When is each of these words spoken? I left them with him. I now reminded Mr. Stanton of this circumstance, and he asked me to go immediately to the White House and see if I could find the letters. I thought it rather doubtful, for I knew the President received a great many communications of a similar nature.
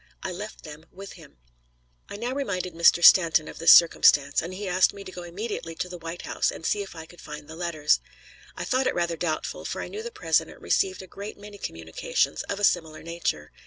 I 0.23 0.31
left 0.31 0.63
them 0.63 0.85
with 0.91 1.11
him. 1.13 1.37
I 2.09 2.17
now 2.17 2.33
reminded 2.33 2.73
Mr. 2.73 3.05
Stanton 3.05 3.47
of 3.47 3.59
this 3.59 3.71
circumstance, 3.71 4.41
and 4.41 4.51
he 4.55 4.67
asked 4.67 4.95
me 4.95 5.03
to 5.03 5.11
go 5.11 5.21
immediately 5.21 5.75
to 5.75 5.87
the 5.87 5.99
White 5.99 6.23
House 6.23 6.49
and 6.49 6.65
see 6.65 6.81
if 6.81 6.95
I 6.95 7.05
could 7.05 7.21
find 7.21 7.47
the 7.47 7.55
letters. 7.55 7.99
I 8.57 8.63
thought 8.63 8.87
it 8.87 8.95
rather 8.95 9.15
doubtful, 9.15 9.63
for 9.63 9.79
I 9.79 9.89
knew 9.89 10.01
the 10.01 10.09
President 10.09 10.59
received 10.59 11.03
a 11.03 11.05
great 11.07 11.37
many 11.37 11.59
communications 11.59 12.41
of 12.49 12.59
a 12.59 12.63
similar 12.63 13.03
nature. 13.03 13.51